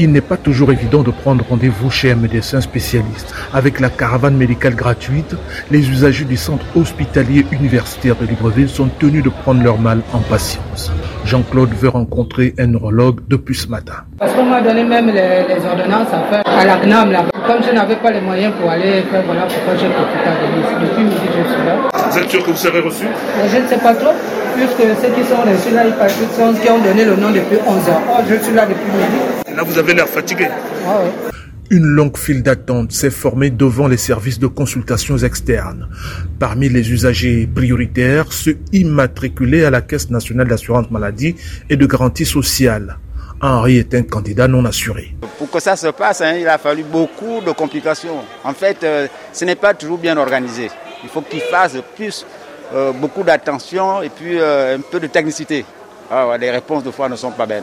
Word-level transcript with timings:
il 0.00 0.12
n'est 0.12 0.22
pas 0.22 0.38
toujours 0.38 0.72
évident 0.72 1.02
de 1.02 1.10
prendre 1.10 1.44
rendez-vous 1.46 1.90
chez 1.90 2.10
un 2.10 2.16
médecin 2.16 2.62
spécialiste. 2.62 3.34
Avec 3.52 3.80
la 3.80 3.90
caravane 3.90 4.34
médicale 4.34 4.74
gratuite, 4.74 5.36
les 5.70 5.90
usagers 5.90 6.24
du 6.24 6.38
centre 6.38 6.64
hospitalier 6.74 7.44
universitaire 7.52 8.16
de 8.16 8.24
Libreville 8.24 8.70
sont 8.70 8.88
tenus 8.88 9.22
de 9.22 9.28
prendre 9.28 9.62
leur 9.62 9.78
mal 9.78 10.00
en 10.14 10.20
patience. 10.20 10.90
Jean-Claude 11.24 11.70
veut 11.74 11.88
rencontrer 11.88 12.54
un 12.58 12.66
neurologue 12.66 13.20
depuis 13.28 13.54
ce 13.54 13.68
matin. 13.68 14.04
Parce 14.18 14.32
qu'on 14.32 14.44
m'a 14.44 14.60
donné 14.60 14.84
même 14.84 15.06
les, 15.06 15.64
ordonnances 15.64 16.08
à 16.12 16.20
faire 16.30 16.42
à 16.46 16.64
la 16.64 16.76
GNAM. 16.78 17.12
Là. 17.12 17.24
Comme 17.46 17.62
je 17.62 17.72
n'avais 17.72 17.96
pas 17.96 18.10
les 18.10 18.20
moyens 18.20 18.52
pour 18.60 18.70
aller 18.70 19.02
faire, 19.10 19.22
voilà 19.26 19.42
pourquoi 19.42 19.74
j'ai 19.76 19.88
profité 19.88 20.30
de 20.30 20.86
Depuis 20.86 21.04
midi, 21.04 21.16
je 21.26 21.52
suis 21.52 21.66
là. 21.66 21.76
Vous 22.10 22.18
êtes 22.18 22.30
sûr 22.30 22.44
que 22.44 22.50
vous 22.50 22.56
serez 22.56 22.80
reçu? 22.80 23.04
Je 23.48 23.58
ne 23.58 23.66
sais 23.66 23.78
pas 23.78 23.94
trop, 23.94 24.12
puisque 24.56 24.82
ceux 25.00 25.12
qui 25.14 25.24
sont 25.28 25.40
reçus 25.42 25.74
là, 25.74 25.82
ils 25.86 26.36
sont 26.36 26.54
qui 26.60 26.70
ont 26.70 26.78
donné 26.78 27.04
le 27.04 27.16
nom 27.16 27.30
depuis 27.30 27.58
11 27.66 27.88
heures. 27.88 28.00
Oh, 28.10 28.22
je 28.28 28.34
suis 28.36 28.54
là 28.54 28.66
depuis 28.66 28.90
midi. 28.92 29.56
Là, 29.56 29.62
vous 29.64 29.78
avez 29.78 29.94
l'air 29.94 30.06
fatigué. 30.08 30.48
Ah, 30.86 30.98
oui. 31.04 31.30
Une 31.72 31.84
longue 31.84 32.16
file 32.16 32.42
d'attente 32.42 32.90
s'est 32.90 33.10
formée 33.10 33.50
devant 33.50 33.86
les 33.86 33.96
services 33.96 34.40
de 34.40 34.48
consultations 34.48 35.18
externes. 35.18 35.88
Parmi 36.40 36.68
les 36.68 36.90
usagers 36.90 37.46
prioritaires, 37.46 38.32
ceux 38.32 38.58
immatriculés 38.72 39.64
à 39.64 39.70
la 39.70 39.80
Caisse 39.80 40.10
nationale 40.10 40.48
d'assurance 40.48 40.90
maladie 40.90 41.36
et 41.68 41.76
de 41.76 41.86
garantie 41.86 42.26
sociale. 42.26 42.98
Henri 43.40 43.78
est 43.78 43.94
un 43.94 44.02
candidat 44.02 44.48
non 44.48 44.64
assuré. 44.64 45.14
Pour 45.38 45.48
que 45.48 45.60
ça 45.60 45.76
se 45.76 45.86
passe, 45.86 46.22
hein, 46.22 46.34
il 46.40 46.48
a 46.48 46.58
fallu 46.58 46.82
beaucoup 46.82 47.40
de 47.40 47.52
complications. 47.52 48.18
En 48.42 48.52
fait, 48.52 48.82
euh, 48.82 49.06
ce 49.32 49.44
n'est 49.44 49.54
pas 49.54 49.72
toujours 49.72 49.98
bien 49.98 50.16
organisé. 50.16 50.72
Il 51.04 51.08
faut 51.08 51.22
qu'il 51.22 51.40
fasse 51.40 51.76
plus, 51.94 52.26
euh, 52.74 52.90
beaucoup 52.90 53.22
d'attention 53.22 54.02
et 54.02 54.08
puis 54.08 54.40
euh, 54.40 54.76
un 54.76 54.80
peu 54.80 54.98
de 54.98 55.06
technicité. 55.06 55.64
Ah, 56.10 56.36
les 56.36 56.50
réponses 56.50 56.82
de 56.82 56.90
fois 56.90 57.08
ne 57.08 57.14
sont 57.14 57.30
pas 57.30 57.46
belles 57.46 57.62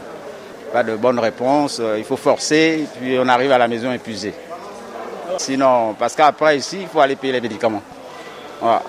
pas 0.72 0.84
de 0.84 0.96
bonnes 0.96 1.20
réponses, 1.20 1.80
euh, 1.80 1.98
il 1.98 2.04
faut 2.04 2.18
forcer, 2.18 2.86
puis 3.00 3.18
on 3.20 3.28
arrive 3.28 3.52
à 3.52 3.58
la 3.58 3.68
maison 3.68 3.92
épuisé. 3.92 4.34
Sinon, 5.38 5.96
parce 5.98 6.16
qu'après 6.16 6.58
ici, 6.58 6.80
il 6.82 6.88
faut 6.88 7.00
aller 7.00 7.16
payer 7.16 7.34
les 7.34 7.42
médicaments. 7.42 7.84
Voilà. 8.62 8.82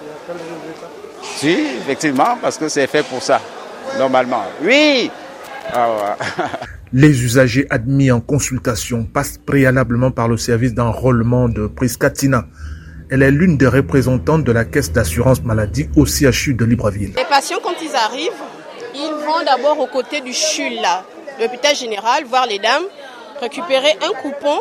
Si, 1.23 1.51
effectivement, 1.81 2.39
parce 2.41 2.57
que 2.57 2.69
c'est 2.69 2.87
fait 2.87 3.03
pour 3.03 3.23
ça, 3.23 3.41
normalement. 3.99 4.45
Oui 4.63 5.11
ah, 5.73 6.17
Les 6.93 7.23
usagers 7.23 7.67
admis 7.69 8.11
en 8.11 8.21
consultation 8.21 9.05
passent 9.05 9.39
préalablement 9.39 10.11
par 10.11 10.27
le 10.27 10.39
service 10.39 10.73
d'enrôlement 10.73 11.49
de 11.49 11.67
Priscatina. 11.67 12.47
Elle 13.11 13.23
est 13.23 13.31
l'une 13.31 13.59
des 13.59 13.67
représentantes 13.67 14.45
de 14.45 14.53
la 14.53 14.65
caisse 14.65 14.93
d'assurance 14.93 15.43
maladie 15.43 15.89
au 15.97 16.07
CHU 16.07 16.55
de 16.55 16.65
Libreville. 16.65 17.13
Les 17.17 17.25
patients, 17.25 17.59
quand 17.63 17.75
ils 17.83 17.95
arrivent, 17.95 18.31
ils 18.95 19.13
vont 19.25 19.45
d'abord 19.45 19.79
aux 19.81 19.87
côtés 19.87 20.21
du 20.23 20.33
CHU, 20.33 20.77
là, 20.83 21.05
l'hôpital 21.41 21.75
général, 21.75 22.25
voir 22.25 22.47
les 22.47 22.59
dames, 22.59 22.85
récupérer 23.41 23.97
un 24.03 24.13
coupon 24.21 24.59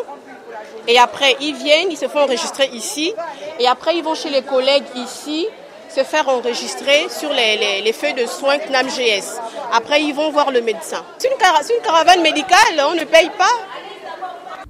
et 0.88 0.98
après 0.98 1.36
ils 1.42 1.56
viennent, 1.56 1.90
ils 1.92 1.98
se 1.98 2.08
font 2.08 2.20
enregistrer 2.20 2.70
ici 2.74 3.14
et 3.60 3.68
après 3.68 3.96
ils 3.96 4.04
vont 4.04 4.16
chez 4.16 4.30
les 4.30 4.42
collègues 4.42 4.86
ici 4.96 5.48
se 5.90 6.04
faire 6.04 6.28
enregistrer 6.30 7.08
sur 7.10 7.30
les, 7.32 7.94
feuilles 7.94 8.14
de 8.14 8.26
soins 8.26 8.58
CNAMGS. 8.60 9.40
Après 9.74 10.02
ils 10.02 10.14
vont 10.14 10.32
voir 10.32 10.52
le 10.52 10.62
médecin. 10.62 11.04
C'est 11.18 11.28
une, 11.28 11.34
une 11.34 11.84
caravane 11.84 12.22
médicale, 12.22 12.86
on 12.90 12.96
ne 12.96 13.06
paye 13.06 13.32
pas. 13.38 13.46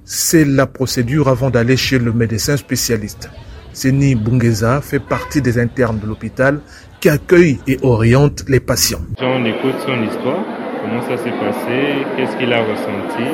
C'est 0.04 0.44
la 0.44 0.66
procédure 0.66 1.28
avant 1.28 1.50
d'aller 1.50 1.76
chez 1.76 1.98
le 1.98 2.12
médecin 2.12 2.56
spécialiste. 2.56 3.28
Seni 3.72 4.14
Bungeza 4.14 4.80
fait 4.80 5.00
partie 5.00 5.42
des 5.42 5.58
internes 5.58 5.98
de 5.98 6.06
l'hôpital 6.06 6.60
qui 7.00 7.08
accueille 7.08 7.60
et 7.66 7.78
oriente 7.82 8.44
les 8.48 8.60
patients. 8.60 9.02
On 9.20 9.44
écoute 9.44 9.74
son 9.86 10.02
histoire 10.02 10.44
comment 10.80 11.02
ça 11.02 11.16
s'est 11.16 11.30
passé, 11.30 12.06
qu'est-ce 12.16 12.36
qu'il 12.36 12.52
a 12.52 12.60
ressenti? 12.60 13.28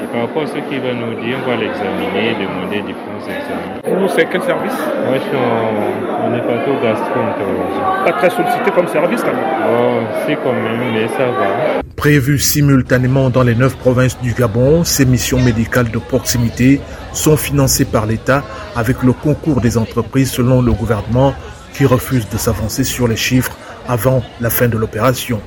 Et 0.00 0.06
par 0.12 0.22
rapport 0.22 0.42
à 0.44 0.46
ce 0.46 0.58
qu'il 0.68 0.80
va 0.80 0.92
nous 0.94 1.14
dire, 1.20 1.36
on 1.44 1.50
va 1.50 1.56
l'examiner, 1.56 2.34
demander 2.38 2.82
différents 2.82 3.24
examens. 3.26 4.00
Vous, 4.00 4.08
c'est 4.14 4.26
quel 4.30 4.42
service? 4.42 4.78
Moi, 5.06 5.16
je 5.16 5.22
suis 5.26 5.36
en, 5.36 6.24
en 6.24 6.34
hépato-gastro-entérologie. 6.36 8.04
Pas 8.04 8.12
très 8.12 8.30
sollicité 8.30 8.70
comme 8.70 8.86
service, 8.86 9.20
quand 9.22 9.34
même 9.34 9.44
Oh, 9.68 10.00
c'est 10.24 10.36
quand 10.36 10.52
même, 10.52 10.92
mais 10.92 11.08
ça 11.08 11.26
va. 11.26 11.80
Prévues 11.96 12.38
simultanément 12.38 13.28
dans 13.28 13.42
les 13.42 13.56
neuf 13.56 13.76
provinces 13.76 14.16
du 14.20 14.32
Gabon, 14.34 14.84
ces 14.84 15.04
missions 15.04 15.40
médicales 15.40 15.90
de 15.90 15.98
proximité 15.98 16.80
sont 17.12 17.36
financées 17.36 17.84
par 17.84 18.06
l'État 18.06 18.44
avec 18.76 19.02
le 19.02 19.12
concours 19.12 19.60
des 19.60 19.76
entreprises 19.76 20.30
selon 20.30 20.62
le 20.62 20.70
gouvernement 20.70 21.34
qui 21.74 21.86
refuse 21.86 22.28
de 22.28 22.36
s'avancer 22.38 22.84
sur 22.84 23.08
les 23.08 23.16
chiffres 23.16 23.56
avant 23.88 24.22
la 24.40 24.48
fin 24.48 24.68
de 24.68 24.78
l'opération. 24.78 25.40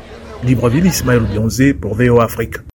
Libreville, 0.43 0.87
Ismaël 0.87 1.21
Bionzé 1.21 1.73
pour 1.75 1.93
VO 1.93 2.19
Afrique. 2.19 2.55